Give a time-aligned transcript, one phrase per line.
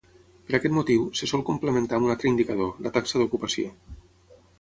[0.45, 3.71] Per aquest motiu, se sol complementar amb un altre indicador, la taxa d'ocupació.